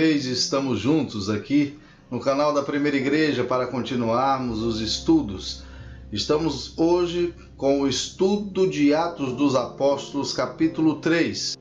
[0.00, 1.78] vez estamos juntos aqui
[2.10, 5.62] no canal da Primeira Igreja para continuarmos os estudos.
[6.10, 11.54] Estamos hoje com o estudo de Atos dos Apóstolos, capítulo 3.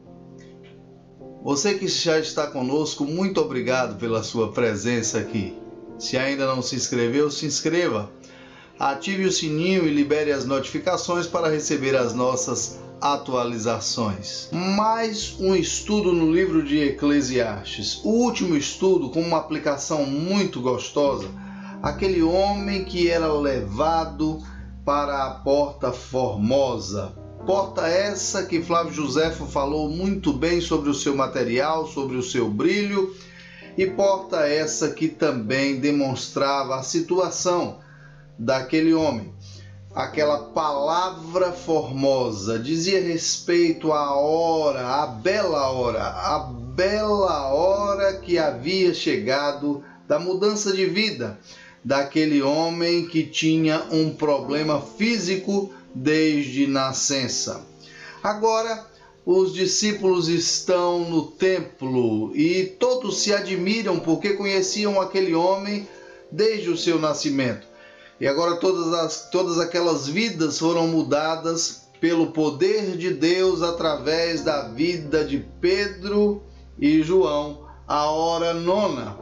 [1.43, 5.53] Você que já está conosco, muito obrigado pela sua presença aqui.
[5.97, 8.09] Se ainda não se inscreveu, se inscreva.
[8.79, 14.49] Ative o sininho e libere as notificações para receber as nossas atualizações.
[14.51, 18.01] Mais um estudo no livro de Eclesiastes.
[18.03, 21.27] O último estudo com uma aplicação muito gostosa.
[21.81, 24.41] Aquele homem que era levado
[24.83, 27.13] para a porta formosa.
[27.45, 32.49] Porta essa que Flávio Josefo falou muito bem sobre o seu material, sobre o seu
[32.49, 33.15] brilho,
[33.77, 37.77] e porta essa que também demonstrava a situação
[38.37, 39.33] daquele homem
[39.93, 48.93] aquela palavra formosa, dizia respeito à hora, à bela hora, à bela hora que havia
[48.93, 51.39] chegado da mudança de vida
[51.83, 57.61] daquele homem que tinha um problema físico desde nascença.
[58.21, 58.85] Agora,
[59.25, 65.87] os discípulos estão no templo e todos se admiram porque conheciam aquele homem
[66.31, 67.68] desde o seu nascimento.
[68.19, 74.67] E agora todas, as, todas aquelas vidas foram mudadas pelo poder de Deus através da
[74.67, 76.43] vida de Pedro
[76.77, 79.17] e João, a hora nona.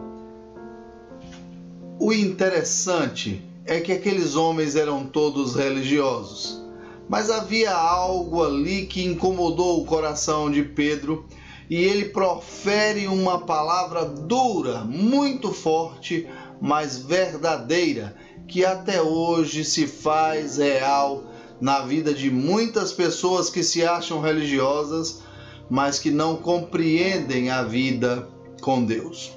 [1.99, 6.59] O interessante é que aqueles homens eram todos religiosos,
[7.07, 11.25] mas havia algo ali que incomodou o coração de Pedro
[11.69, 16.27] e ele profere uma palavra dura, muito forte,
[16.61, 18.15] mas verdadeira
[18.47, 21.23] que até hoje se faz real
[21.59, 25.21] na vida de muitas pessoas que se acham religiosas,
[25.69, 28.27] mas que não compreendem a vida
[28.61, 29.33] com Deus.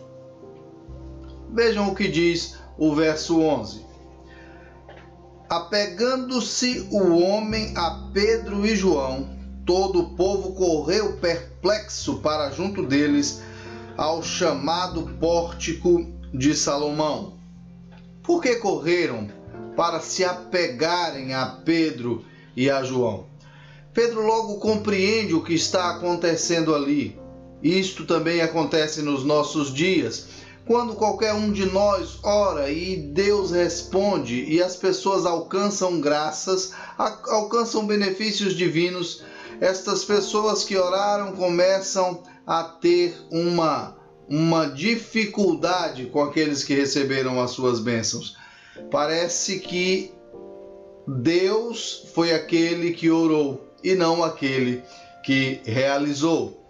[1.52, 3.84] Vejam o que diz o verso 11.
[5.48, 13.42] Apegando-se o homem a Pedro e João, todo o povo correu perplexo para junto deles
[13.96, 17.39] ao chamado pórtico de Salomão
[18.30, 19.26] por que correram
[19.76, 22.24] para se apegarem a Pedro
[22.56, 23.26] e a João?
[23.92, 27.18] Pedro logo compreende o que está acontecendo ali.
[27.60, 30.28] Isto também acontece nos nossos dias.
[30.64, 37.84] Quando qualquer um de nós ora e Deus responde e as pessoas alcançam graças, alcançam
[37.84, 39.24] benefícios divinos,
[39.60, 43.99] estas pessoas que oraram começam a ter uma
[44.30, 48.36] uma dificuldade com aqueles que receberam as suas bênçãos.
[48.88, 50.14] Parece que
[51.06, 54.84] Deus foi aquele que orou e não aquele
[55.24, 56.64] que realizou.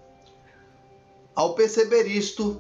[1.34, 2.58] Ao perceber isto,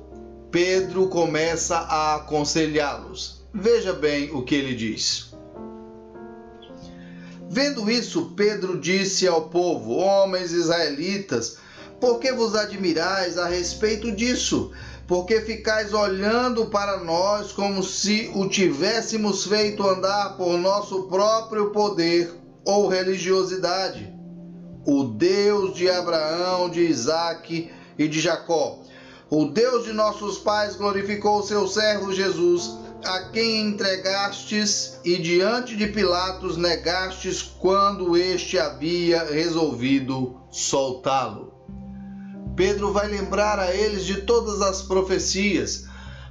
[0.50, 3.42] Pedro começa a aconselhá-los.
[3.54, 5.32] Veja bem o que ele diz.
[7.48, 11.58] Vendo isso, Pedro disse ao povo: Homens israelitas,
[12.00, 14.72] por que vos admirais a respeito disso?
[15.10, 22.32] Porque ficais olhando para nós como se o tivéssemos feito andar por nosso próprio poder
[22.64, 24.08] ou religiosidade.
[24.86, 28.84] O Deus de Abraão, de Isaque e de Jacó,
[29.28, 35.88] o Deus de nossos pais glorificou seu servo Jesus, a quem entregastes e diante de
[35.88, 41.49] Pilatos negastes quando este havia resolvido soltá-lo.
[42.60, 45.86] Pedro vai lembrar a eles de todas as profecias,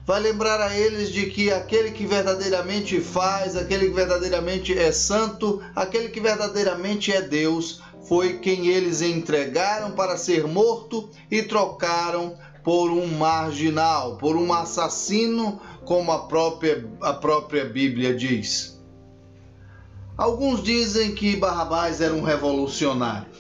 [0.06, 5.60] vai lembrar a eles de que aquele que verdadeiramente faz, aquele que verdadeiramente é santo,
[5.76, 12.92] aquele que verdadeiramente é Deus, foi quem eles entregaram para ser morto e trocaram por
[12.92, 18.80] um marginal, por um assassino, como a própria, a própria Bíblia diz.
[20.16, 23.38] Alguns dizem que Barrabás era um revolucionário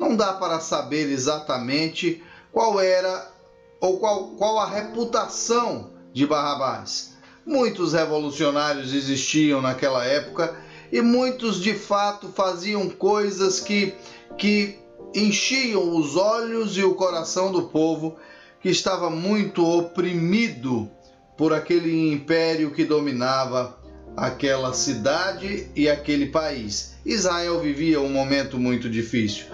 [0.00, 3.30] não dá para saber exatamente qual era
[3.78, 7.18] ou qual, qual a reputação de Barrabás.
[7.44, 10.56] Muitos revolucionários existiam naquela época
[10.90, 13.94] e muitos de fato faziam coisas que,
[14.38, 14.78] que
[15.14, 18.16] enchiam os olhos e o coração do povo
[18.62, 20.90] que estava muito oprimido
[21.36, 23.78] por aquele império que dominava
[24.16, 26.94] aquela cidade e aquele país.
[27.04, 29.46] Israel vivia um momento muito difícil.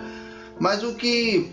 [0.59, 1.51] Mas o que,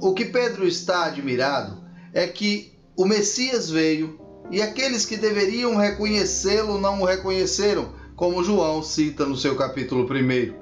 [0.00, 4.18] o que Pedro está admirado é que o Messias veio
[4.50, 10.54] e aqueles que deveriam reconhecê-lo não o reconheceram, como João cita no seu capítulo 1.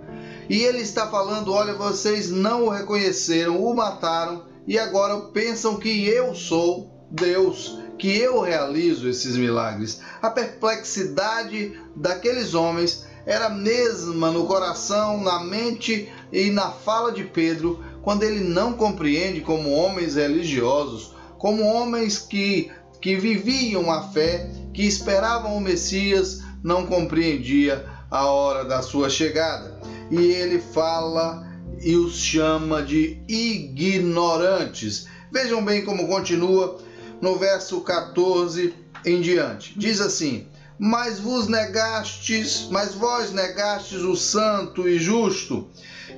[0.49, 6.07] E ele está falando: olha, vocês não o reconheceram, o mataram e agora pensam que
[6.07, 10.01] eu sou Deus, que eu realizo esses milagres.
[10.21, 17.25] A perplexidade daqueles homens era a mesma no coração, na mente e na fala de
[17.25, 24.51] Pedro, quando ele não compreende como homens religiosos, como homens que, que viviam a fé,
[24.73, 29.79] que esperavam o Messias, não compreendia a hora da sua chegada.
[30.11, 31.47] E ele fala
[31.83, 35.07] e os chama de ignorantes.
[35.31, 36.79] Vejam bem como continua
[37.21, 38.75] no verso 14
[39.05, 39.79] em diante.
[39.79, 40.47] Diz assim:
[40.79, 45.69] Mas vos negastes, mas vós negastes o santo e justo,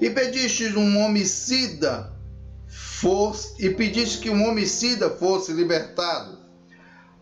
[0.01, 2.13] e pedistes um homicida
[2.67, 6.39] fosse, e pediste que um homicida fosse libertado.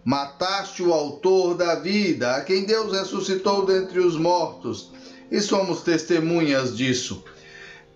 [0.05, 4.93] Mataste o autor da vida, a quem Deus ressuscitou dentre os mortos,
[5.31, 7.25] e somos testemunhas disso.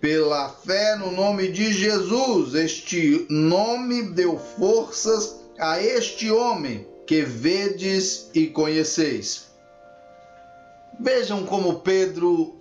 [0.01, 8.29] Pela fé no nome de Jesus, este nome deu forças a este homem que vedes
[8.33, 9.47] e conheceis.
[10.99, 12.58] Vejam como Pedro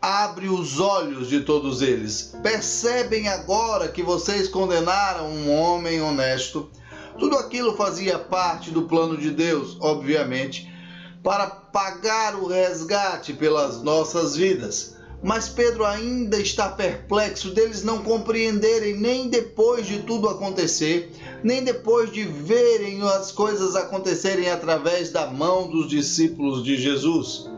[0.00, 2.34] abre os olhos de todos eles.
[2.42, 6.70] Percebem agora que vocês condenaram um homem honesto.
[7.18, 10.72] Tudo aquilo fazia parte do plano de Deus, obviamente,
[11.22, 14.96] para pagar o resgate pelas nossas vidas.
[15.20, 21.12] Mas Pedro ainda está perplexo deles não compreenderem, nem depois de tudo acontecer,
[21.42, 27.50] nem depois de verem as coisas acontecerem através da mão dos discípulos de Jesus.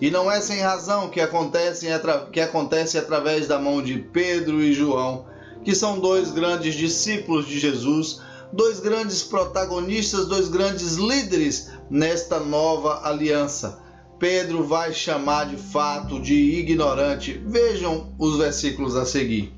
[0.00, 1.86] E não é sem razão que acontece,
[2.32, 5.26] que acontece através da mão de Pedro e João,
[5.64, 8.20] que são dois grandes discípulos de Jesus,
[8.52, 13.80] dois grandes protagonistas, dois grandes líderes nesta nova aliança.
[14.18, 17.42] Pedro vai chamar de fato de ignorante.
[17.46, 19.52] Vejam os versículos a seguir.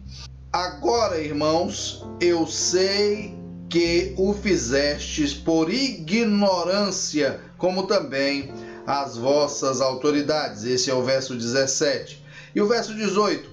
[0.53, 3.37] Agora, irmãos, eu sei
[3.69, 8.51] que o fizestes por ignorância, como também
[8.89, 10.65] as vossas autoridades.
[10.65, 12.25] Esse é o verso 17.
[12.55, 13.47] E o verso 18.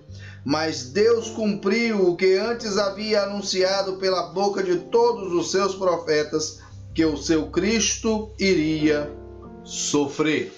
[0.45, 6.61] Mas Deus cumpriu o que antes havia anunciado pela boca de todos os seus profetas,
[6.93, 9.11] que o seu Cristo iria
[9.65, 10.53] sofrer.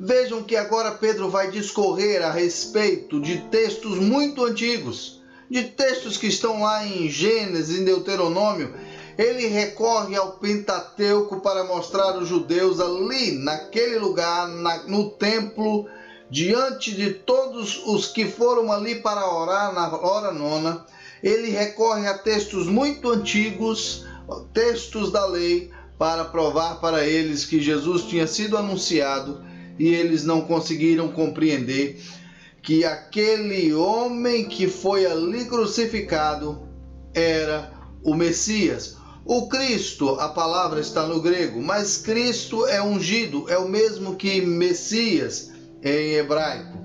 [0.00, 6.26] Vejam que agora Pedro vai discorrer a respeito de textos muito antigos, de textos que
[6.26, 8.74] estão lá em Gênesis, em Deuteronômio.
[9.18, 15.88] Ele recorre ao Pentateuco para mostrar aos judeus ali, naquele lugar, na, no templo,
[16.30, 20.84] diante de todos os que foram ali para orar na hora nona.
[21.22, 24.04] Ele recorre a textos muito antigos,
[24.52, 29.42] textos da lei, para provar para eles que Jesus tinha sido anunciado
[29.78, 32.02] e eles não conseguiram compreender
[32.62, 36.68] que aquele homem que foi ali crucificado
[37.14, 37.72] era
[38.02, 38.96] o Messias.
[39.28, 44.40] O Cristo, a palavra está no grego, mas Cristo é ungido, é o mesmo que
[44.40, 45.50] Messias
[45.82, 46.78] em hebraico.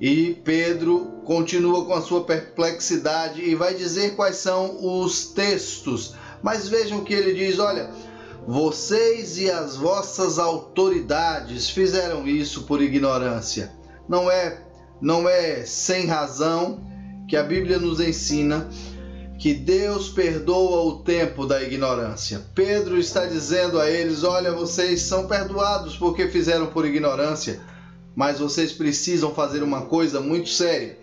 [0.00, 6.14] E Pedro continua com a sua perplexidade e vai dizer quais são os textos.
[6.42, 7.90] Mas vejam que ele diz: olha,
[8.46, 13.70] vocês e as vossas autoridades fizeram isso por ignorância.
[14.08, 14.62] Não é,
[14.98, 16.80] não é sem razão
[17.28, 18.66] que a Bíblia nos ensina
[19.42, 22.46] que Deus perdoa o tempo da ignorância.
[22.54, 27.60] Pedro está dizendo a eles: olha, vocês são perdoados porque fizeram por ignorância,
[28.14, 30.96] mas vocês precisam fazer uma coisa muito séria.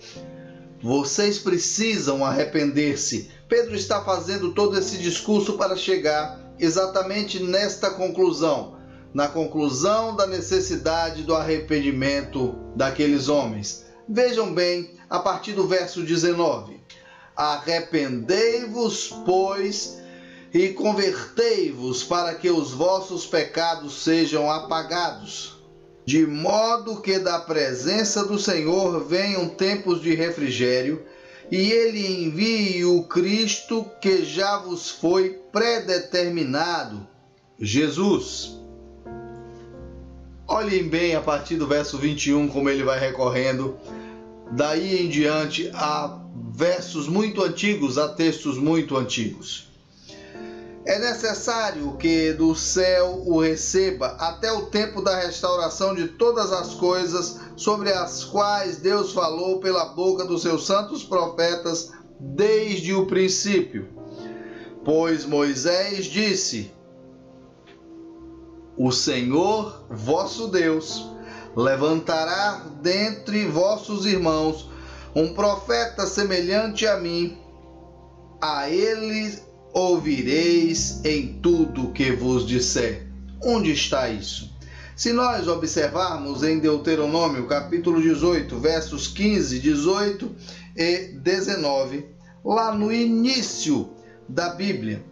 [0.81, 3.29] Vocês precisam arrepender-se.
[3.49, 8.77] Pedro está fazendo todo esse discurso para chegar exatamente nesta conclusão,
[9.13, 13.83] na conclusão da necessidade do arrependimento daqueles homens.
[14.07, 16.78] Vejam bem, a partir do verso 19:
[17.39, 19.97] Arrependei-vos, pois,
[20.53, 25.57] e convertei-vos para que os vossos pecados sejam apagados,
[26.05, 31.01] de modo que da presença do Senhor venham tempos de refrigério
[31.49, 37.07] e ele envie o Cristo que já vos foi predeterminado,
[37.57, 38.59] Jesus.
[40.45, 43.77] Olhem bem a partir do verso 21 como ele vai recorrendo
[44.51, 46.19] daí em diante a
[46.51, 49.69] versos muito antigos, a textos muito antigos.
[50.85, 56.73] É necessário que do céu o receba até o tempo da restauração de todas as
[56.73, 63.87] coisas sobre as quais Deus falou pela boca dos seus santos profetas desde o princípio.
[64.83, 66.71] Pois Moisés disse:
[68.77, 71.05] O Senhor vosso Deus
[71.55, 74.68] levantará dentre vossos irmãos
[75.15, 77.37] um profeta semelhante a mim.
[78.41, 79.37] A ele
[79.73, 83.07] ouvireis em tudo que vos disser.
[83.41, 84.49] Onde está isso?
[84.95, 90.35] Se nós observarmos em Deuteronômio, capítulo 18, versos 15, 18
[90.75, 92.05] e 19,
[92.43, 93.91] lá no início
[94.27, 95.03] da Bíblia,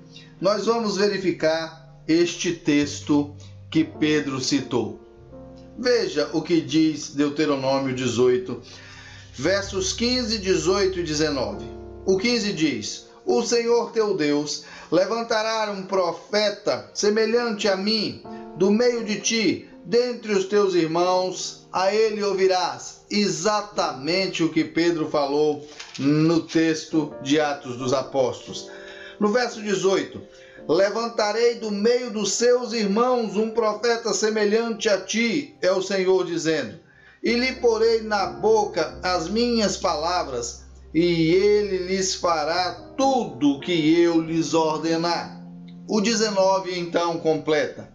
[0.42, 3.34] nós vamos verificar este texto
[3.70, 5.00] que Pedro citou.
[5.80, 8.62] Veja o que diz Deuteronômio 18,
[9.38, 11.66] versos 15, 18 e 19.
[12.06, 18.24] O 15 diz: O Senhor teu Deus levantará um profeta semelhante a mim
[18.58, 23.06] do meio de ti, dentre os teus irmãos, a ele ouvirás.
[23.12, 25.66] Exatamente o que Pedro falou
[26.00, 28.72] no texto de Atos dos Apóstolos.
[29.20, 30.20] No verso 18:
[30.68, 36.87] Levantarei do meio dos seus irmãos um profeta semelhante a ti, é o Senhor dizendo,
[37.24, 44.00] e lhe porei na boca as minhas palavras, e ele lhes fará tudo o que
[44.02, 45.42] eu lhes ordenar.
[45.88, 47.90] O 19 então completa: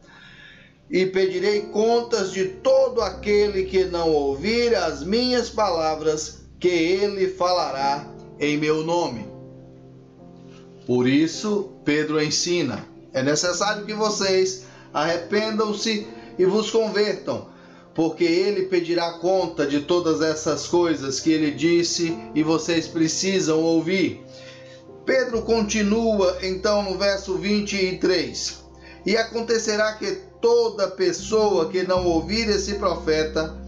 [0.91, 8.07] E pedirei contas de todo aquele que não ouvir as minhas palavras, que ele falará
[8.39, 9.27] em meu nome.
[10.87, 16.07] Por isso, Pedro ensina: é necessário que vocês arrependam-se
[16.39, 17.49] e vos convertam,
[17.95, 24.25] porque ele pedirá conta de todas essas coisas que ele disse e vocês precisam ouvir.
[25.05, 28.65] Pedro continua então no verso 23:
[29.05, 33.61] E acontecerá que toda pessoa que não ouvir esse profeta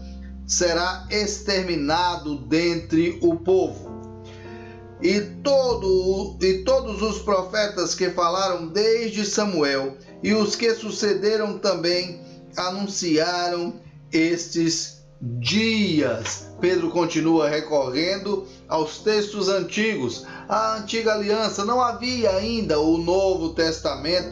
[0.47, 3.95] será exterminado dentre o povo
[5.01, 12.21] e, todo, e todos os profetas que falaram desde Samuel e os que sucederam também
[12.55, 13.73] anunciaram
[14.11, 16.47] estes dias.
[16.59, 24.29] Pedro continua recorrendo aos textos antigos, a antiga aliança, não havia ainda o Novo Testamento,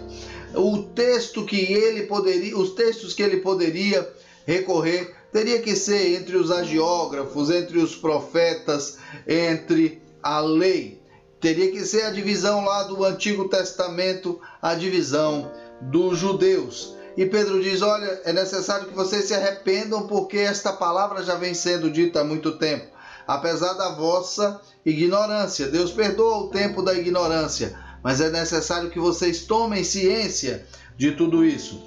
[0.56, 4.08] o texto que ele poderia, os textos que ele poderia
[4.46, 11.02] recorrer teria que ser entre os agiógrafos, entre os profetas, entre a lei.
[11.40, 15.52] Teria que ser a divisão lá do Antigo Testamento, a divisão
[15.82, 16.96] dos judeus.
[17.16, 21.54] E Pedro diz: Olha, é necessário que vocês se arrependam, porque esta palavra já vem
[21.54, 22.88] sendo dita há muito tempo.
[23.28, 29.46] Apesar da vossa ignorância, Deus perdoa o tempo da ignorância, mas é necessário que vocês
[29.46, 30.66] tomem ciência
[30.98, 31.82] de tudo isso.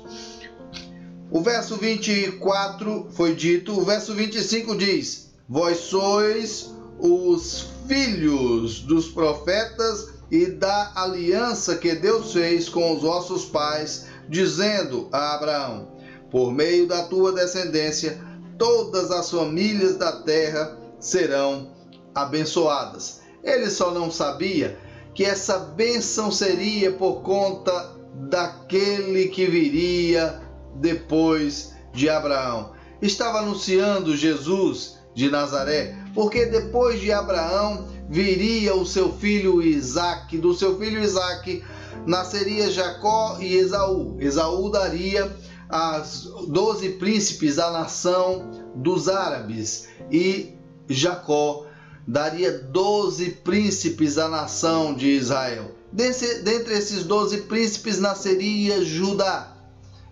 [1.30, 10.14] O verso 24 foi dito, o verso 25 diz: Vós sois os filhos dos profetas
[10.30, 15.88] e da aliança que Deus fez com os vossos pais, dizendo a Abraão:
[16.30, 18.20] Por meio da tua descendência,
[18.58, 21.70] todas as famílias da terra serão
[22.14, 23.20] abençoadas.
[23.42, 24.78] Ele só não sabia
[25.14, 27.96] que essa bênção seria por conta
[28.28, 30.40] daquele que viria
[30.74, 32.72] depois de Abraão.
[33.00, 40.54] Estava anunciando Jesus de Nazaré, porque depois de Abraão viria o seu filho Isaque, do
[40.54, 41.62] seu filho Isaque
[42.06, 44.16] nasceria Jacó e Esaú.
[44.20, 45.34] Esaú daria
[45.68, 50.54] as doze príncipes à nação dos árabes e
[50.88, 51.66] Jacó
[52.06, 55.74] daria doze príncipes à nação de Israel.
[55.92, 59.56] Dentre esses doze príncipes nasceria Judá.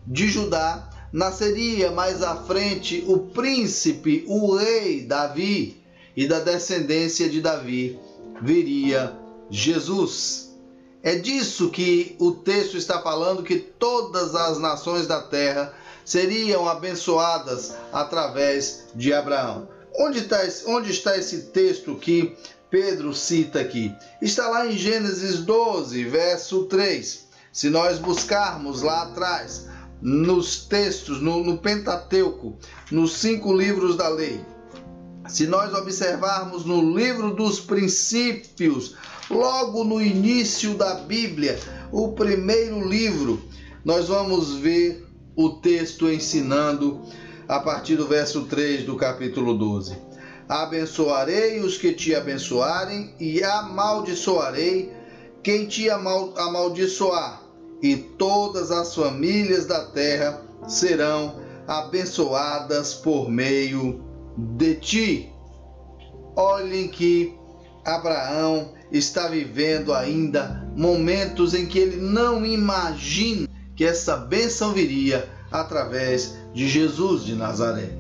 [0.07, 5.83] De Judá nasceria mais à frente o príncipe, o rei Davi
[6.17, 7.99] e da descendência de Davi
[8.43, 9.17] viria
[9.51, 10.54] Jesus.
[11.05, 17.75] É disso que o texto está falando que todas as nações da terra seriam abençoadas
[17.93, 19.69] através de Abraão.
[19.99, 22.35] Onde está, onde está esse texto que
[22.71, 23.95] Pedro cita aqui?
[24.23, 27.27] Está lá em Gênesis 12, verso 3.
[27.53, 29.67] Se nós buscarmos lá atrás,
[30.01, 32.57] nos textos, no, no Pentateuco,
[32.91, 34.41] nos cinco livros da lei,
[35.29, 38.95] se nós observarmos no livro dos princípios,
[39.31, 41.59] logo no início da Bíblia,
[41.91, 43.43] o primeiro livro,
[43.85, 47.01] nós vamos ver o texto ensinando
[47.49, 49.97] a partir do verso 3 do capítulo 12.
[50.49, 54.93] Abençoarei os que te abençoarem e amaldiçoarei
[55.43, 57.43] quem te amal amaldiçoar,
[57.83, 65.33] e todas as famílias da terra serão abençoadas por meio de ti.
[66.37, 67.35] Olhem que
[67.85, 76.37] Abraão está vivendo ainda momentos em que ele não imagina que essa bênção viria através
[76.53, 77.91] de Jesus de Nazaré.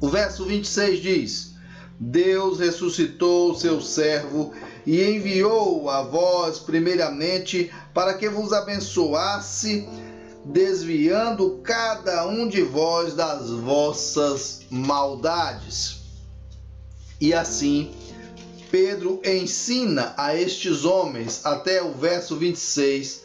[0.00, 1.54] O verso 26 diz:
[1.98, 4.52] Deus ressuscitou o seu servo
[4.84, 9.88] e enviou a vós, primeiramente, para que vos abençoasse,
[10.44, 16.00] desviando cada um de vós das vossas maldades.
[17.20, 17.92] E assim,
[18.70, 23.24] Pedro ensina a estes homens, até o verso 26,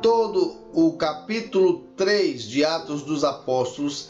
[0.00, 4.08] todo o capítulo 3 de Atos dos Apóstolos,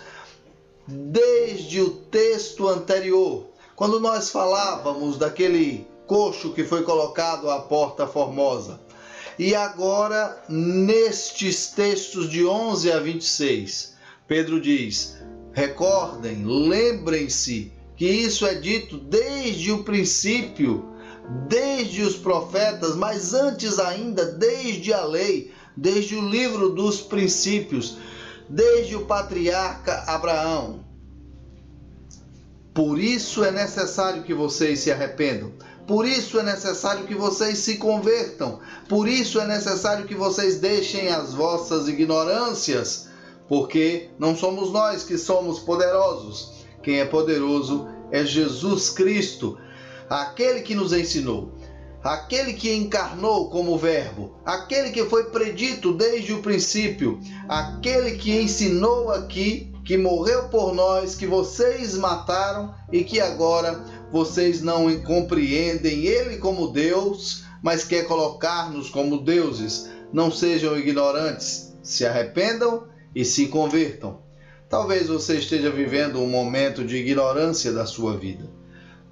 [0.87, 8.84] desde o texto anterior, quando nós falávamos daquele coxo que foi colocado à porta formosa.
[9.39, 13.95] E agora, nestes textos de 11 a 26,
[14.29, 15.17] Pedro diz:
[15.53, 20.89] recordem, lembrem-se que isso é dito desde o princípio,
[21.49, 27.99] desde os profetas, mas antes ainda, desde a lei, desde o livro dos princípios,
[28.49, 30.85] desde o patriarca Abraão.
[32.73, 35.53] Por isso é necessário que vocês se arrependam.
[35.87, 38.61] Por isso é necessário que vocês se convertam.
[38.89, 43.09] Por isso é necessário que vocês deixem as vossas ignorâncias.
[43.49, 46.65] Porque não somos nós que somos poderosos.
[46.83, 49.59] Quem é poderoso é Jesus Cristo,
[50.09, 51.53] aquele que nos ensinou,
[52.03, 59.11] aquele que encarnou como Verbo, aquele que foi predito desde o princípio, aquele que ensinou
[59.11, 66.39] aqui que morreu por nós, que vocês mataram e que agora vocês não compreendem Ele
[66.39, 69.89] como Deus, mas quer colocar-nos como deuses.
[70.13, 74.23] Não sejam ignorantes, se arrependam e se convertam.
[74.69, 78.49] Talvez você esteja vivendo um momento de ignorância da sua vida.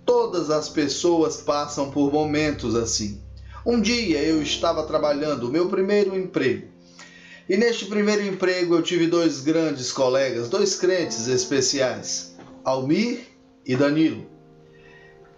[0.05, 3.21] Todas as pessoas passam por momentos assim.
[3.65, 6.73] Um dia eu estava trabalhando o meu primeiro emprego
[7.49, 12.35] e neste primeiro emprego eu tive dois grandes colegas, dois crentes especiais,
[12.65, 13.21] Almir
[13.67, 14.32] e Danilo.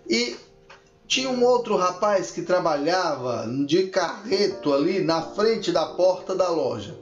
[0.08, 0.36] E
[1.06, 6.98] tinha um outro rapaz que trabalhava de carreto ali na frente da porta da loja.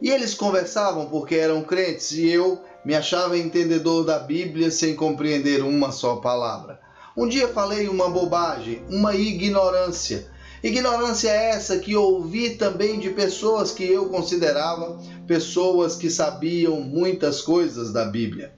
[0.00, 5.62] E eles conversavam porque eram crentes e eu me achava entendedor da Bíblia sem compreender
[5.62, 6.80] uma só palavra.
[7.16, 10.32] Um dia falei uma bobagem, uma ignorância
[10.64, 17.42] Ignorância é essa que ouvi também de pessoas que eu considerava pessoas que sabiam muitas
[17.42, 18.54] coisas da Bíblia.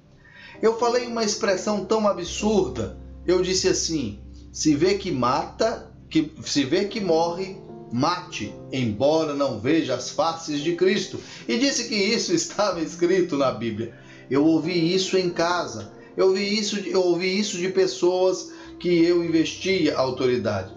[0.62, 2.96] Eu falei uma expressão tão absurda.
[3.26, 4.18] Eu disse assim:
[4.52, 7.56] se vê que mata, que se vê que morre,
[7.92, 11.18] mate, embora não veja as faces de Cristo.
[11.48, 13.94] E disse que isso estava escrito na Bíblia.
[14.30, 15.92] Eu ouvi isso em casa.
[16.16, 20.72] Eu ouvi isso, eu ouvi isso de pessoas que eu investia autoridade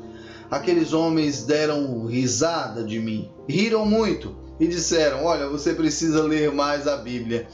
[0.49, 6.88] aqueles homens deram risada de mim, riram muito e disseram: Olha, você precisa ler mais
[6.88, 7.47] a Bíblia,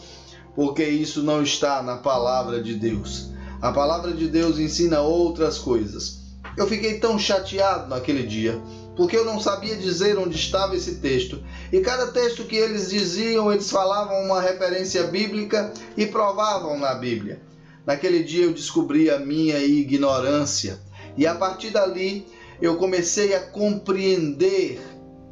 [0.55, 3.31] porque isso não está na palavra de Deus.
[3.65, 6.19] A palavra de Deus ensina outras coisas.
[6.55, 8.61] Eu fiquei tão chateado naquele dia,
[8.95, 11.43] porque eu não sabia dizer onde estava esse texto.
[11.73, 17.41] E cada texto que eles diziam, eles falavam uma referência bíblica e provavam na Bíblia.
[17.87, 20.79] Naquele dia eu descobri a minha ignorância.
[21.17, 22.27] E a partir dali
[22.61, 24.79] eu comecei a compreender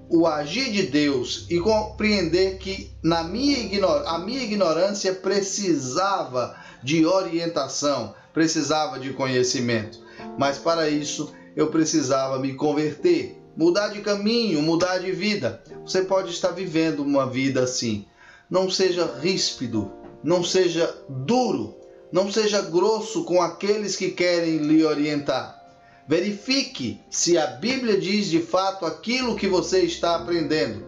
[0.09, 3.59] o agir de Deus e compreender que na minha
[4.07, 9.99] a minha ignorância precisava de orientação, precisava de conhecimento.
[10.37, 15.63] Mas para isso eu precisava me converter, mudar de caminho, mudar de vida.
[15.85, 18.05] Você pode estar vivendo uma vida assim.
[18.49, 19.91] Não seja ríspido,
[20.23, 21.75] não seja duro,
[22.11, 25.61] não seja grosso com aqueles que querem lhe orientar.
[26.07, 30.85] Verifique se a Bíblia diz de fato aquilo que você está aprendendo.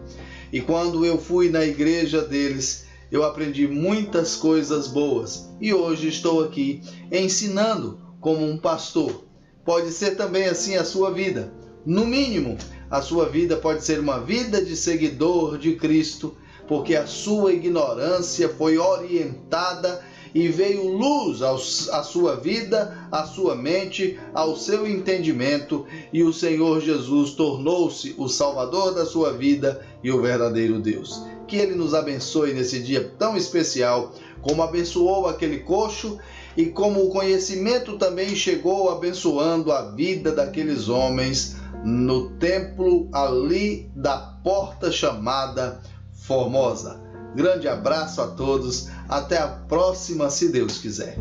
[0.52, 6.42] E quando eu fui na igreja deles, eu aprendi muitas coisas boas e hoje estou
[6.42, 9.24] aqui ensinando como um pastor.
[9.64, 11.52] Pode ser também assim a sua vida.
[11.84, 12.56] No mínimo,
[12.90, 18.48] a sua vida pode ser uma vida de seguidor de Cristo, porque a sua ignorância
[18.48, 20.04] foi orientada
[20.36, 26.82] e veio luz à sua vida, à sua mente, ao seu entendimento, e o Senhor
[26.82, 31.22] Jesus tornou-se o Salvador da sua vida e o verdadeiro Deus.
[31.48, 36.18] Que Ele nos abençoe nesse dia tão especial, como abençoou aquele coxo
[36.54, 44.18] e como o conhecimento também chegou abençoando a vida daqueles homens no templo ali da
[44.44, 45.80] porta chamada
[46.12, 47.05] Formosa.
[47.36, 48.88] Grande abraço a todos.
[49.06, 51.16] Até a próxima, se Deus quiser.